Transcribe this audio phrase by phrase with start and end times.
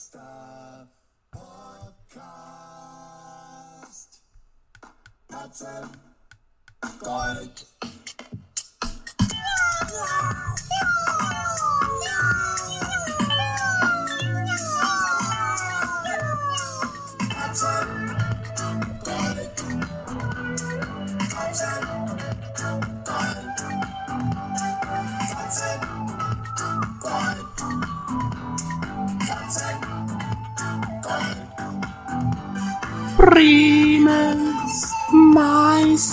[0.00, 0.88] Meister
[1.30, 2.22] Podcast.
[5.28, 5.90] Katzen
[7.00, 7.66] Gold.
[9.78, 10.49] Katzen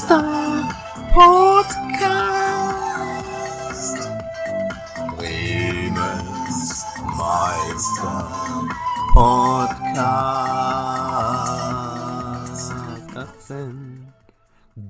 [0.08, 0.70] Meister
[1.14, 2.00] Podcast.
[5.18, 6.86] Bremens
[7.18, 8.70] Meister
[9.12, 9.98] Podcast.
[13.14, 14.14] Katzen.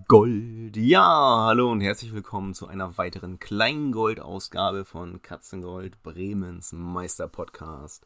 [0.08, 0.77] Gold.
[0.77, 8.05] Ja, hallo und herzlich willkommen zu einer weiteren Kleingold-Ausgabe von Katzengold Bremens Meister Podcast.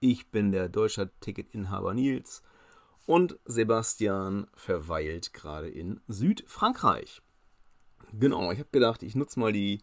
[0.00, 2.42] Ich bin der deutsche Ticketinhaber Nils
[3.08, 7.22] und Sebastian verweilt gerade in Südfrankreich.
[8.12, 9.80] Genau, ich habe gedacht, ich nutze mal die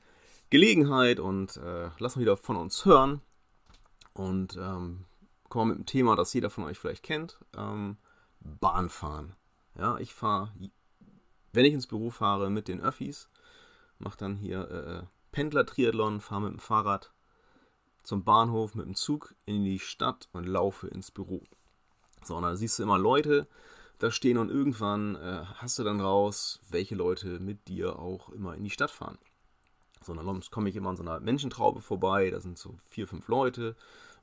[0.51, 3.21] Gelegenheit und äh, lass mal wieder von uns hören.
[4.13, 5.05] Und ähm,
[5.49, 7.39] kommen wir mit einem Thema, das jeder von euch vielleicht kennt.
[7.57, 7.97] Ähm,
[8.41, 9.35] Bahnfahren.
[9.75, 10.53] Ja, ich fahre,
[11.51, 13.27] wenn ich ins Büro fahre, mit den Öffis.
[13.97, 17.11] Mache dann hier äh, Pendler-Triathlon, fahre mit dem Fahrrad
[18.03, 21.41] zum Bahnhof, mit dem Zug in die Stadt und laufe ins Büro.
[22.25, 23.47] So, und da siehst du immer Leute
[23.99, 28.55] da stehen und irgendwann äh, hast du dann raus, welche Leute mit dir auch immer
[28.55, 29.17] in die Stadt fahren.
[30.01, 33.07] So, und dann komme ich immer an so einer Menschentraube vorbei, da sind so vier,
[33.07, 33.75] fünf Leute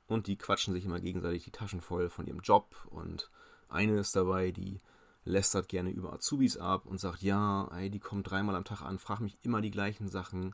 [0.07, 3.29] und die quatschen sich immer gegenseitig die Taschen voll von ihrem Job und
[3.69, 4.79] eine ist dabei, die
[5.25, 8.99] lästert gerne über Azubis ab und sagt, ja, ey, die kommt dreimal am Tag an,
[8.99, 10.53] fragt mich immer die gleichen Sachen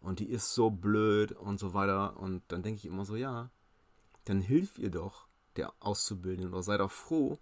[0.00, 3.48] und die ist so blöd und so weiter und dann denke ich immer so, ja,
[4.24, 5.29] dann hilf ihr doch
[5.60, 7.38] der Auszubildenden oder sei doch froh,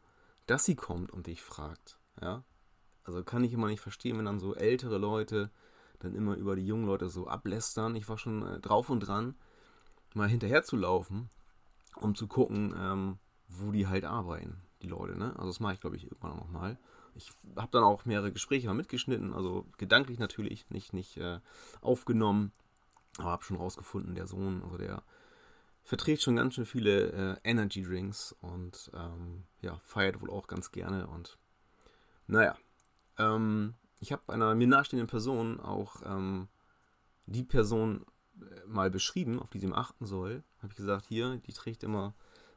[0.46, 2.44] dass sie kommt und dich fragt, ja.
[3.04, 5.50] Also kann ich immer nicht verstehen, wenn dann so ältere Leute
[6.00, 7.96] dann immer über die jungen Leute so ablästern.
[7.96, 9.34] Ich war schon äh, drauf und dran,
[10.14, 11.30] mal hinterher zu laufen,
[11.96, 15.16] um zu gucken, ähm, wo die halt arbeiten, die Leute.
[15.16, 15.32] Ne?
[15.36, 16.78] Also das mache ich, glaube ich, irgendwann noch mal.
[17.14, 21.40] Ich habe dann auch mehrere Gespräche mal mitgeschnitten, also gedanklich natürlich, nicht, nicht äh,
[21.80, 22.52] aufgenommen,
[23.16, 25.02] aber habe schon rausgefunden, der Sohn, also der
[25.88, 30.70] verträgt schon ganz schön viele äh, Energy Drinks und ähm, ja, feiert wohl auch ganz
[30.70, 31.38] gerne und
[32.26, 32.58] naja,
[33.16, 36.48] ähm, ich habe einer mir nahestehenden Person auch ähm,
[37.24, 38.04] die Person
[38.38, 40.44] äh, mal beschrieben, auf die sie ihm achten soll.
[40.58, 42.14] Habe ich gesagt, hier, die trägt immer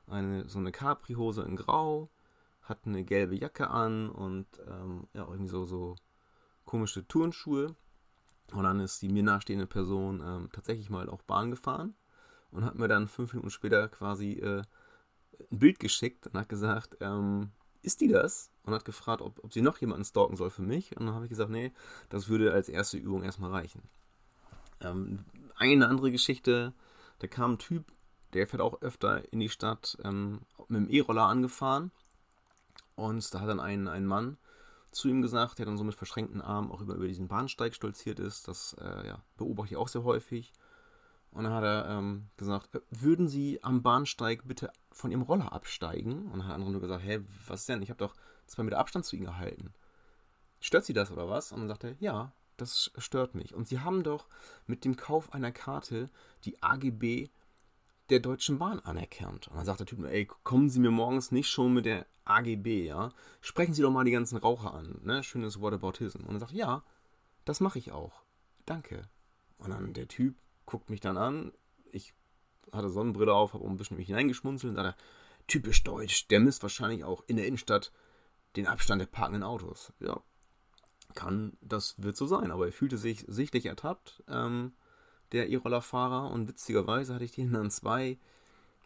[0.08, 2.10] eine so eine Capri-Hose in Grau,
[2.64, 5.96] hat eine gelbe Jacke an und ähm, ja, irgendwie so, so
[6.66, 7.78] komische Turnschuhe.
[8.52, 11.96] Und dann ist die mir nahestehende Person ähm, tatsächlich mal auch Bahn gefahren
[12.52, 14.64] und hat mir dann fünf Minuten später quasi äh,
[15.52, 17.52] ein Bild geschickt und hat gesagt, ähm,
[17.82, 18.52] ist die das?
[18.64, 20.96] Und hat gefragt, ob, ob sie noch jemanden stalken soll für mich.
[20.98, 21.74] Und dann habe ich gesagt, nee,
[22.10, 23.82] das würde als erste Übung erstmal reichen.
[24.82, 25.26] Ähm,
[25.56, 26.74] eine andere Geschichte,
[27.20, 27.92] da kam ein Typ,
[28.34, 31.92] der fährt auch öfter in die Stadt ähm, mit dem E-Roller angefahren.
[32.96, 34.38] Und da hat dann ein, ein Mann
[34.92, 38.20] zu ihm gesagt, der dann so mit verschränkten Armen auch über, über diesen Bahnsteig stolziert
[38.20, 38.48] ist.
[38.48, 40.54] Das äh, ja, beobachte ich auch sehr häufig.
[41.32, 45.54] Und dann hat er ähm, gesagt, äh, würden Sie am Bahnsteig bitte von Ihrem Roller
[45.54, 46.26] absteigen?
[46.26, 47.82] Und dann hat der andere nur gesagt, hä, was denn?
[47.82, 48.16] Ich habe doch
[48.48, 49.74] zwei Meter Abstand zu Ihnen gehalten.
[50.60, 51.52] Stört Sie das oder was?
[51.52, 53.54] Und dann sagt er, ja, das stört mich.
[53.56, 54.28] Und Sie haben doch
[54.68, 56.10] mit dem Kauf einer Karte
[56.44, 57.30] die AGB
[58.10, 59.48] der Deutschen Bahn anerkannt.
[59.48, 62.86] Und dann sagt der Typ, ey, kommen Sie mir morgens nicht schon mit der AGB,
[62.86, 63.12] ja?
[63.40, 65.24] Sprechen Sie doch mal die ganzen Raucher an, ne?
[65.24, 66.26] Schönes Whataboutism.
[66.26, 66.84] Und er sagt, ja,
[67.46, 68.22] das mache ich auch.
[68.66, 69.04] Danke.
[69.58, 70.36] Und dann der Typ
[70.72, 71.52] guckt mich dann an.
[71.92, 72.14] Ich
[72.72, 74.96] hatte Sonnenbrille auf, habe ein bisschen mich hineingeschmunzelt und sagte,
[75.48, 77.92] typisch deutsch, der misst wahrscheinlich auch in der Innenstadt
[78.56, 79.92] den Abstand der parkenden Autos.
[80.00, 80.22] Ja,
[81.14, 84.74] kann, das wird so sein, aber er fühlte sich sichtlich ertappt, ähm,
[85.34, 88.18] der E-Roller-Fahrer, und witzigerweise hatte ich den dann zwei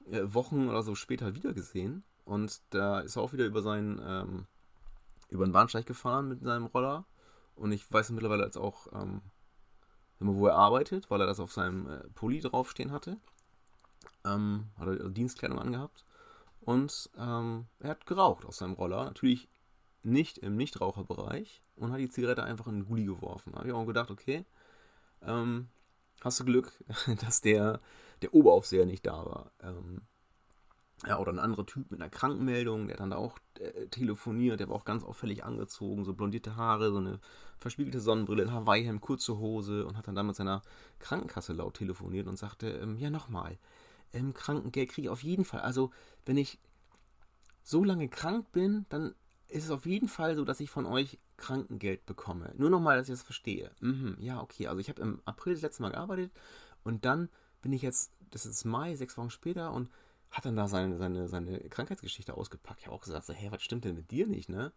[0.10, 4.02] äh, Wochen oder so später wieder gesehen und da ist er auch wieder über seinen,
[4.04, 4.48] ähm,
[5.30, 7.06] über den Bahnsteig gefahren mit seinem Roller
[7.56, 9.22] und ich weiß mittlerweile als auch, ähm,
[10.20, 13.18] wo er arbeitet, weil er das auf seinem äh, Pulli draufstehen hatte.
[14.26, 16.06] Ähm, hat er Dienstkleidung angehabt.
[16.62, 19.06] Und ähm, er hat geraucht aus seinem Roller.
[19.06, 19.50] Natürlich
[20.04, 21.62] nicht im Nichtraucherbereich.
[21.76, 23.52] Und hat die Zigarette einfach in den Gully geworfen.
[23.52, 24.46] Da habe ich auch gedacht, okay,
[25.22, 25.68] ähm,
[26.22, 26.72] hast du Glück,
[27.22, 27.82] dass der,
[28.22, 29.52] der Oberaufseher nicht da war.
[29.62, 30.02] Ähm,
[31.06, 34.70] ja, oder ein anderer Typ mit einer Krankenmeldung, der dann da auch äh, telefoniert, der
[34.70, 37.20] war auch ganz auffällig angezogen, so blondierte Haare, so eine
[37.60, 40.62] verspiegelte Sonnenbrille, ein Hawaii-Hemd, kurze Hose und hat dann da mit seiner
[41.00, 43.58] Krankenkasse laut telefoniert und sagte, ähm, ja nochmal,
[44.14, 45.62] ähm, Krankengeld kriege ich auf jeden Fall.
[45.62, 45.92] Also,
[46.26, 46.60] wenn ich
[47.64, 49.16] so lange krank bin, dann
[49.48, 52.54] ist es auf jeden Fall so, dass ich von euch Krankengeld bekomme.
[52.58, 53.72] Nur nochmal, dass ich das verstehe.
[53.80, 54.68] Mhm, ja, okay.
[54.68, 56.32] Also ich habe im April das letzte Mal gearbeitet
[56.84, 57.30] und dann
[57.62, 59.90] bin ich jetzt, das ist Mai, sechs Wochen später und
[60.36, 62.82] hat dann da seine, seine, seine Krankheitsgeschichte ausgepackt.
[62.82, 64.74] Ich habe auch gesagt, so, hey, was stimmt denn mit dir nicht, ne?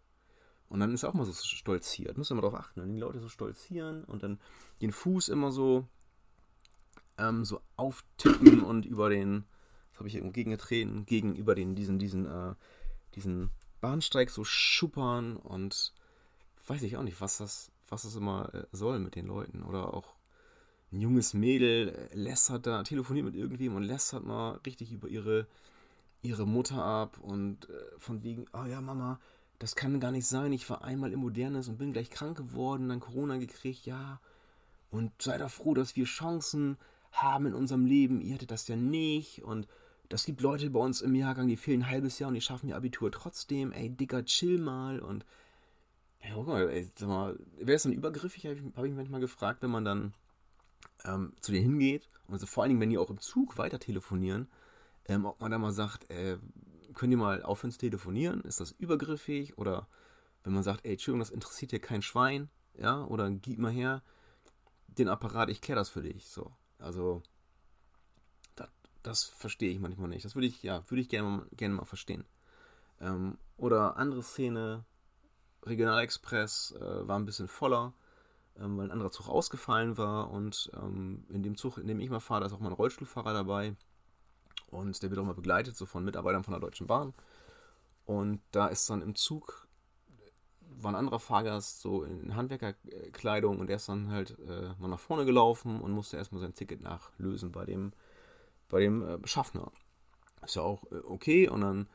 [0.68, 2.16] Und dann ist er auch mal so stolziert.
[2.16, 4.38] Muss man darauf achten, wenn die Leute so stolzieren und dann
[4.80, 5.88] den Fuß immer so,
[7.16, 9.46] ähm, so auftippen und über den,
[9.90, 12.54] das habe ich entgegengetreten, gegenüber den, diesen, diesen, äh,
[13.16, 13.50] diesen
[13.80, 15.92] Bahnsteig so schuppern und
[16.68, 19.64] weiß ich auch nicht, was das, was das immer äh, soll mit den Leuten.
[19.64, 20.14] Oder auch
[20.92, 25.46] ein junges Mädel äh, lästert da, telefoniert mit irgendwem und lästert mal richtig über ihre,
[26.22, 29.20] ihre Mutter ab und äh, von wegen, oh ja, Mama,
[29.58, 32.88] das kann gar nicht sein, ich war einmal im Modernes und bin gleich krank geworden,
[32.88, 34.20] dann Corona gekriegt, ja.
[34.90, 36.78] Und sei da froh, dass wir Chancen
[37.12, 39.66] haben in unserem Leben, ihr hättet das ja nicht und
[40.08, 42.68] das gibt Leute bei uns im Jahrgang, die fehlen ein halbes Jahr und die schaffen
[42.68, 43.72] ihr Abitur trotzdem.
[43.72, 45.00] Ey, Digga, chill mal.
[45.00, 45.26] Und
[46.22, 49.20] ja, guck mal, ey, sag mal, wäre es dann übergriffig, habe ich, hab ich manchmal
[49.20, 50.14] gefragt, wenn man dann
[51.04, 53.78] ähm, zu denen hingeht und also vor allen Dingen, wenn die auch im Zug weiter
[53.78, 54.48] telefonieren,
[55.06, 56.38] ähm, ob man da mal sagt, äh,
[56.94, 58.42] könnt ihr mal aufhören zu telefonieren?
[58.42, 59.56] Ist das übergriffig?
[59.56, 59.88] Oder
[60.44, 64.02] wenn man sagt, ey, Entschuldigung, das interessiert dir kein Schwein, ja, oder gib mal her
[64.86, 66.28] den Apparat, ich kläre das für dich.
[66.28, 66.52] So.
[66.78, 67.22] Also,
[69.02, 70.24] das verstehe ich manchmal nicht.
[70.24, 72.24] Das würde ich, ja, würde ich gerne, gerne mal verstehen.
[73.00, 74.84] Ähm, oder andere Szene,
[75.64, 77.94] Regionalexpress äh, war ein bisschen voller,
[78.58, 82.20] weil ein anderer Zug ausgefallen war und ähm, in dem Zug, in dem ich mal
[82.20, 83.74] fahre, da ist auch mal ein Rollstuhlfahrer dabei
[84.70, 87.14] und der wird auch mal begleitet, so von Mitarbeitern von der Deutschen Bahn.
[88.04, 89.68] Und da ist dann im Zug
[90.82, 95.00] war ein anderer Fahrgast so in Handwerkerkleidung und der ist dann halt äh, mal nach
[95.00, 97.92] vorne gelaufen und musste erstmal sein Ticket nachlösen bei dem
[98.68, 99.72] bei dem äh, Schaffner.
[100.44, 101.88] Ist ja auch äh, okay und dann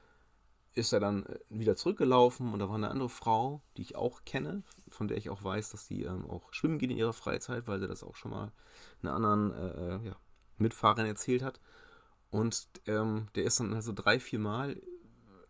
[0.76, 4.24] ist er dann äh, wieder zurückgelaufen und da war eine andere Frau, die ich auch
[4.26, 7.68] kenne, von der ich auch weiß, dass sie ähm, auch schwimmen geht in ihrer Freizeit,
[7.68, 8.52] weil sie das auch schon mal
[9.02, 10.16] einer anderen äh, äh ja,
[10.58, 11.60] Mitfahrerin erzählt hat.
[12.32, 14.82] Und ähm, der ist dann also drei, vier Mal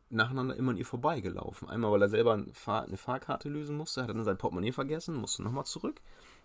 [0.10, 1.70] nacheinander immer an ihr vorbeigelaufen.
[1.70, 5.16] Einmal, weil er selber eine, Fahr eine Fahrkarte lösen musste, hat dann sein Portemonnaie vergessen,
[5.16, 6.02] musste nochmal zurück.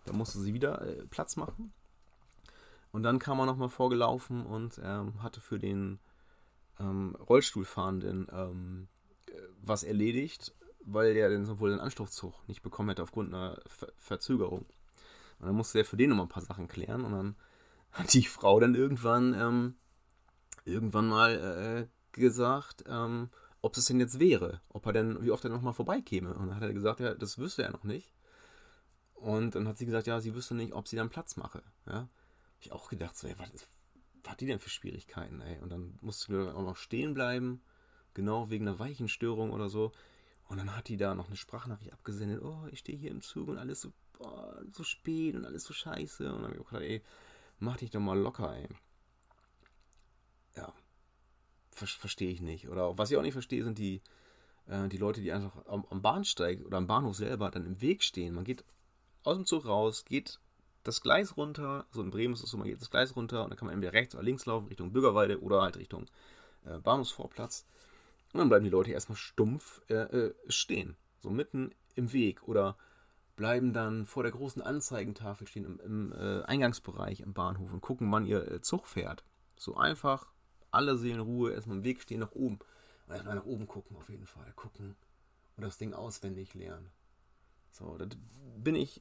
[0.06, 1.72] Dann musste sie wieder äh, Platz machen.
[2.92, 5.98] Und dann kam er nochmal vorgelaufen und ähm, hatte für den
[6.80, 8.88] ähm, Rollstuhlfahrenden ähm,
[9.60, 10.54] was erledigt,
[10.84, 14.66] weil der dann wohl den Anstoßzug nicht bekommen hätte aufgrund einer Ver Verzögerung.
[15.38, 17.36] Und dann musste er für den nochmal ein paar Sachen klären und dann
[17.92, 19.74] hat die Frau dann irgendwann ähm,
[20.64, 23.30] irgendwann mal äh, gesagt, ähm,
[23.60, 26.34] ob es denn jetzt wäre, ob er denn, wie oft er nochmal vorbeikäme.
[26.34, 28.12] Und dann hat er gesagt, ja, das wüsste er noch nicht.
[29.14, 31.62] Und dann hat sie gesagt, ja, sie wüsste nicht, ob sie dann Platz mache.
[31.86, 32.08] Ja
[32.60, 33.50] ich auch gedacht, so, ey, was,
[34.22, 35.60] was hat die denn für Schwierigkeiten, ey?
[35.60, 37.62] Und dann musste du auch noch stehen bleiben,
[38.14, 39.92] genau wegen einer Weichenstörung oder so.
[40.48, 43.48] Und dann hat die da noch eine Sprachnachricht abgesendet, oh, ich stehe hier im Zug
[43.48, 46.26] und alles so, boah, so spät und alles so scheiße.
[46.26, 47.02] Und dann habe ich auch gedacht, ey,
[47.58, 48.68] mach dich doch mal locker, ey.
[50.56, 50.72] Ja,
[51.70, 52.68] ver verstehe ich nicht.
[52.68, 54.00] Oder was ich auch nicht verstehe, sind die,
[54.66, 58.02] äh, die Leute, die einfach am, am Bahnsteig oder am Bahnhof selber dann im Weg
[58.02, 58.34] stehen.
[58.34, 58.64] Man geht
[59.22, 60.40] aus dem Zug raus, geht
[60.84, 63.50] das Gleis runter, so in Bremen ist es so, man geht das Gleis runter und
[63.50, 66.06] dann kann man entweder rechts oder links laufen, Richtung Bürgerweide oder halt Richtung
[66.64, 67.66] äh, Bahnhofsvorplatz.
[68.32, 72.76] Und dann bleiben die Leute erstmal stumpf äh, äh, stehen, so mitten im Weg oder
[73.36, 78.10] bleiben dann vor der großen Anzeigentafel stehen im, im äh, Eingangsbereich im Bahnhof und gucken,
[78.10, 79.24] wann ihr äh, Zug fährt.
[79.56, 80.26] So einfach,
[80.70, 82.58] alle Seelenruhe, erstmal im Weg stehen nach oben.
[83.08, 84.96] Erstmal nach oben gucken auf jeden Fall, gucken
[85.56, 86.90] und das Ding auswendig lernen.
[87.70, 88.06] So, da
[88.56, 89.00] bin ich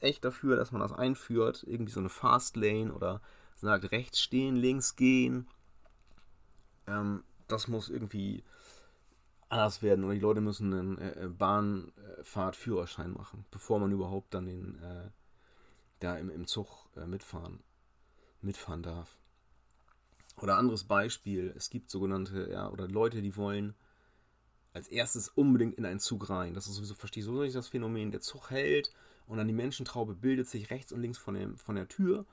[0.00, 1.64] echt dafür, dass man das einführt.
[1.66, 3.20] Irgendwie so eine Fastlane oder
[3.56, 5.48] sagt rechts stehen, links gehen.
[6.86, 8.44] Ähm, das muss irgendwie
[9.48, 14.46] anders werden oder die Leute müssen einen äh, äh Bahnfahrtführerschein machen, bevor man überhaupt dann
[14.46, 15.10] den äh,
[16.00, 17.60] da im, im Zug äh, mitfahren,
[18.40, 19.16] mitfahren darf.
[20.42, 23.74] Oder anderes Beispiel, es gibt sogenannte, ja, oder Leute, die wollen
[24.74, 26.52] als erstes unbedingt in einen Zug rein.
[26.52, 28.92] Das ist sowieso, verstehe ich so nicht das Phänomen, der Zug hält
[29.26, 32.26] und dann die Menschentraube bildet sich rechts und links von, dem, von der Tür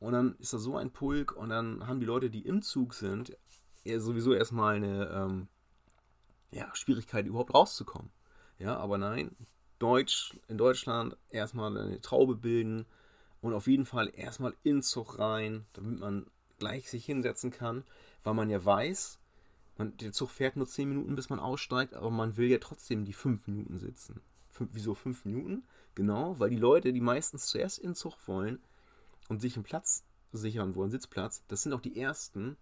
[0.00, 2.94] und dann ist da so ein Pulk und dann haben die Leute, die im Zug
[2.94, 3.36] sind,
[3.84, 5.48] sowieso erstmal eine ähm,
[6.50, 8.10] ja, Schwierigkeit, überhaupt rauszukommen.
[8.58, 9.34] Ja, aber nein,
[9.78, 12.86] Deutsch, in Deutschland erstmal eine Traube bilden
[13.40, 16.26] und auf jeden Fall erstmal in Zug rein, damit man
[16.58, 17.84] gleich sich hinsetzen kann,
[18.24, 19.20] weil man ja weiß,
[19.76, 23.04] man, der Zug fährt nur 10 Minuten, bis man aussteigt, aber man will ja trotzdem
[23.04, 24.20] die 5 Minuten sitzen.
[24.58, 25.62] Fünf, wieso 5 Minuten?
[25.94, 28.58] Genau, weil die Leute, die meistens zuerst in den Zug wollen
[29.28, 32.56] und sich einen Platz sichern wollen, Sitzplatz, das sind auch die ersten,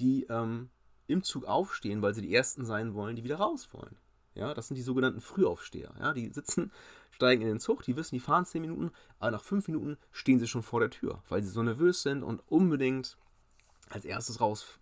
[0.00, 0.70] die ähm,
[1.06, 3.96] im Zug aufstehen, weil sie die Ersten sein wollen, die wieder raus wollen.
[4.34, 5.92] Ja, das sind die sogenannten Frühaufsteher.
[6.00, 6.72] Ja, die sitzen,
[7.10, 10.38] steigen in den Zug, die wissen, die fahren 10 Minuten, aber nach 5 Minuten stehen
[10.38, 13.18] sie schon vor der Tür, weil sie so nervös sind und unbedingt
[13.90, 14.78] als erstes raus,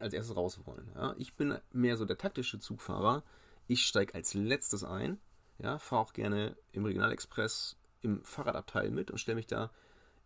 [0.00, 0.90] als erstes raus wollen.
[0.96, 3.22] Ja, ich bin mehr so der taktische Zugfahrer.
[3.68, 5.20] Ich steige als letztes ein,
[5.58, 9.70] ja, fahre auch gerne im Regionalexpress im Fahrradabteil mit und stelle mich da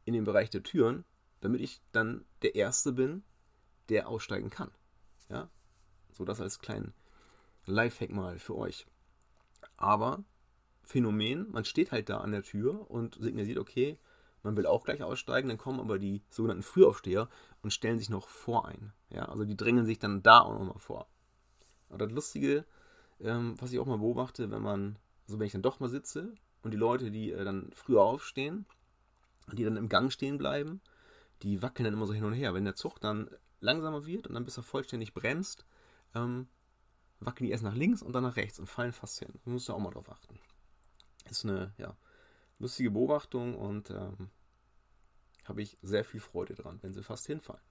[0.05, 1.05] in den Bereich der Türen,
[1.41, 3.23] damit ich dann der Erste bin,
[3.89, 4.71] der aussteigen kann.
[5.29, 5.49] Ja,
[6.13, 6.93] so das als kleinen
[7.67, 8.87] Lifehack mal für euch.
[9.77, 10.25] Aber
[10.83, 13.99] Phänomen, man steht halt da an der Tür und signalisiert, okay,
[14.43, 17.29] man will auch gleich aussteigen, dann kommen aber die sogenannten Frühaufsteher
[17.63, 18.93] und stellen sich noch vor ein.
[19.11, 21.09] Ja, also die drängen sich dann da auch nochmal vor.
[21.89, 22.65] Und das Lustige,
[23.21, 26.33] ähm, was ich auch mal beobachte, wenn man, also wenn ich dann doch mal sitze
[26.63, 28.65] und die Leute, die äh, dann früher aufstehen,
[29.53, 30.81] die dann im Gang stehen bleiben,
[31.43, 32.55] die wackeln dann immer so hin und her.
[32.55, 33.31] Wenn der Zug dann
[33.61, 35.67] langsamer wird und dann bis er vollständig bremst,
[36.15, 36.49] ähm,
[37.21, 39.29] wackeln die erst nach links und dann nach rechts und fallen fast hin.
[39.45, 40.39] Da musst du auch mal drauf achten.
[41.29, 41.95] Ist eine, ja,
[42.59, 44.31] lustige Beobachtung und ähm,
[45.45, 47.63] habe ich sehr viel Freude dran, wenn sie fast hinfallen.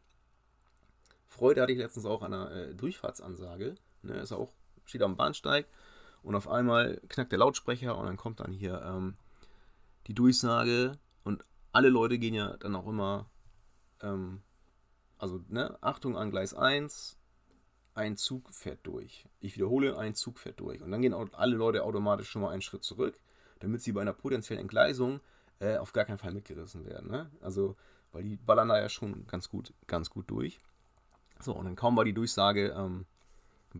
[1.25, 3.75] Freude hatte ich letztens auch an einer äh, Durchfahrtsansage.
[4.03, 4.53] Ne, ist auch,
[4.85, 5.67] steht am Bahnsteig
[6.23, 9.15] und auf einmal knackt der Lautsprecher und dann kommt dann hier ähm,
[10.07, 10.93] die Durchsage
[11.23, 13.29] und alle Leute gehen ja dann auch immer,
[14.01, 14.41] ähm,
[15.17, 17.17] also ne, Achtung an Gleis 1,
[17.93, 19.25] ein Zug fährt durch.
[19.39, 20.81] Ich wiederhole, ein Zug fährt durch.
[20.81, 23.19] Und dann gehen auch alle Leute automatisch schon mal einen Schritt zurück,
[23.59, 25.19] damit sie bei einer potenziellen Entgleisung
[25.59, 27.09] äh, auf gar keinen Fall mitgerissen werden.
[27.09, 27.31] Ne?
[27.41, 27.75] Also,
[28.11, 30.59] weil die ballern da ja schon ganz gut, ganz gut durch.
[31.39, 33.05] So, und dann kaum war die Durchsage ähm,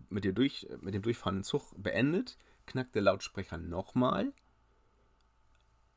[0.08, 4.32] mit, der durch, mit dem durchfahrenden Zug beendet, knackt der Lautsprecher nochmal.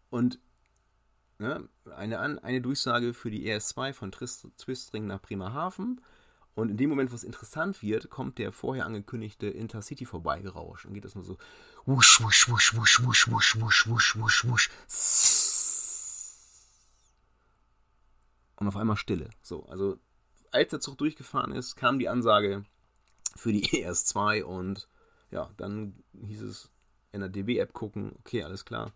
[0.09, 0.39] Und
[1.39, 6.01] ne, eine, eine Durchsage für die ES2 von Twistring nach Bremerhaven
[6.53, 10.93] und in dem Moment, wo es interessant wird, kommt der vorher angekündigte Intercity vorbeigerauscht und
[10.93, 11.37] geht das nur so
[11.85, 14.69] wusch, wusch, wusch, wusch, wusch, wusch, wusch, wusch, wusch, wusch.
[18.57, 19.29] Und auf einmal Stille.
[19.41, 19.97] So, also
[20.51, 22.65] als der Zug durchgefahren ist, kam die Ansage
[23.35, 24.87] für die ES2 und
[25.31, 26.69] ja, dann hieß es
[27.11, 28.93] in der DB-App gucken, okay, alles klar,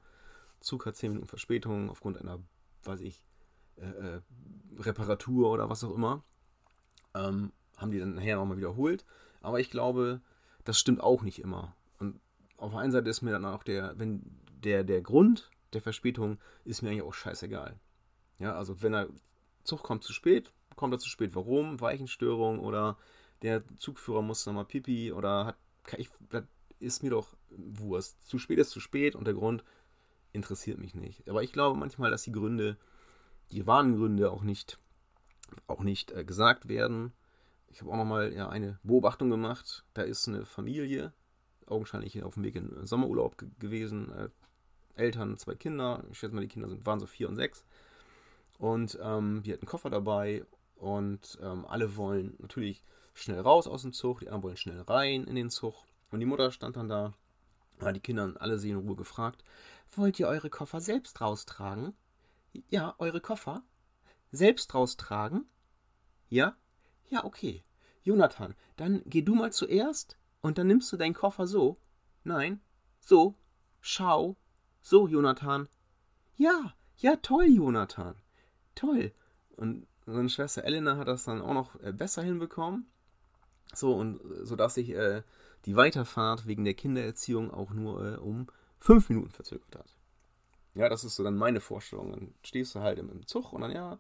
[0.60, 2.40] Zug hat 10 Minuten Verspätung aufgrund einer,
[2.84, 3.24] weiß ich,
[3.78, 4.22] äh, äh,
[4.80, 6.24] Reparatur oder was auch immer.
[7.14, 9.06] Ähm, haben die dann nachher nochmal wiederholt.
[9.42, 10.22] Aber ich glaube,
[10.64, 11.76] das stimmt auch nicht immer.
[12.00, 12.20] Und
[12.58, 14.24] auf der einen Seite ist mir dann auch der, wenn
[14.64, 17.80] der, der Grund der Verspätung ist mir eigentlich auch scheißegal.
[18.40, 19.10] Ja, also wenn der
[19.64, 21.36] Zug kommt zu spät, kommt er zu spät.
[21.36, 21.80] Warum?
[21.80, 22.98] Weichenstörung oder
[23.46, 25.58] der Zugführer muss nochmal pipi oder hat,
[25.98, 26.44] ich, das
[26.80, 28.28] ist mir doch Wurst.
[28.28, 29.64] Zu spät ist zu spät und der Grund
[30.34, 31.30] interessiert mich nicht.
[31.30, 32.78] Aber ich glaube manchmal, dass die Gründe,
[33.52, 34.80] die wahren Gründe auch nicht
[35.68, 37.14] auch nicht äh, gesagt werden.
[37.68, 39.86] Ich habe auch nochmal ja, eine Beobachtung gemacht.
[39.94, 41.14] Da ist eine Familie,
[41.68, 44.12] augenscheinlich auf dem Weg in Sommerurlaub gewesen.
[44.12, 44.30] Äh,
[44.96, 46.04] Eltern, zwei Kinder.
[46.10, 47.66] Ich schätze mal, die Kinder sind, waren so vier und sechs.
[48.58, 52.82] Und ähm, die hatten Koffer dabei und ähm, alle wollen natürlich
[53.16, 55.74] schnell raus aus dem Zug, die anderen wollen schnell rein in den Zug.
[56.12, 57.14] Und die Mutter stand dann da,
[57.82, 59.44] hat die Kinder alle sie in Ruhe gefragt,
[59.96, 61.96] wollt ihr eure Koffer selbst raustragen?
[62.70, 63.64] Ja, eure Koffer?
[64.36, 65.46] selbst raustragen?
[66.30, 66.56] Ja?
[67.10, 67.64] Ja, okay.
[68.04, 71.80] Jonathan, dann geh du mal zuerst und dann nimmst du deinen Koffer so.
[72.24, 72.62] Nein,
[73.00, 73.36] so.
[73.82, 74.36] Schau.
[74.82, 75.68] So, Jonathan.
[76.36, 78.16] Ja, ja, toll, Jonathan.
[78.76, 79.14] Toll.
[79.56, 82.88] Und seine Schwester Elena hat das dann auch noch äh, besser hinbekommen.
[83.74, 85.24] So, und äh, so dass sich äh,
[85.66, 88.48] die Weiterfahrt wegen der Kindererziehung auch nur äh, um
[88.80, 89.96] fünf Minuten verzögert hat.
[90.76, 92.12] Ja, das ist so dann meine Vorstellung.
[92.12, 93.98] Dann stehst du halt im Zug und dann, ja,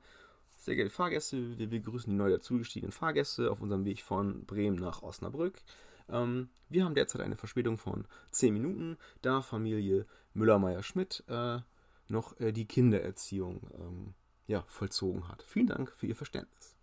[0.57, 5.03] sehr geehrte Fahrgäste, wir begrüßen die neu dazugestiegenen Fahrgäste auf unserem Weg von Bremen nach
[5.03, 5.61] Osnabrück.
[6.09, 11.59] Ähm, wir haben derzeit eine Verspätung von 10 Minuten, da Familie Müller-Meyer-Schmidt äh,
[12.07, 14.13] noch äh, die Kindererziehung ähm,
[14.47, 15.43] ja, vollzogen hat.
[15.43, 16.74] Vielen Dank für Ihr Verständnis.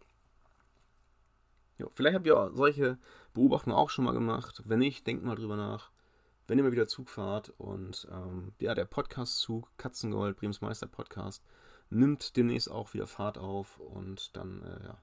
[1.78, 2.98] Ja, vielleicht habt ihr solche
[3.34, 4.62] Beobachtungen auch schon mal gemacht.
[4.64, 5.90] Wenn nicht, denkt mal drüber nach.
[6.46, 11.42] Wenn ihr mal wieder Zug fahrt und ähm, ja, der Podcast-Zug Katzengold, Brems Meister Podcast,
[11.88, 15.02] nimmt demnächst auch wieder Fahrt auf und dann äh, ja,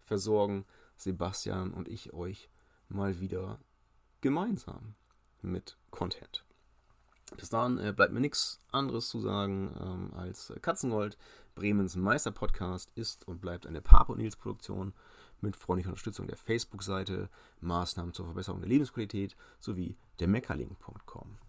[0.00, 0.66] versorgen
[0.96, 2.50] Sebastian und ich euch
[2.88, 3.58] mal wieder
[4.20, 4.94] gemeinsam
[5.42, 6.44] mit Content.
[7.36, 11.16] Bis dahin äh, bleibt mir nichts anderes zu sagen ähm, als Katzengold.
[11.54, 14.92] Bremens Meister-Podcast ist und bleibt eine und Nils Produktion
[15.44, 17.28] mit freundlicher Unterstützung der Facebook-Seite,
[17.60, 21.43] Maßnahmen zur Verbesserung der Lebensqualität sowie der Meckerling.com.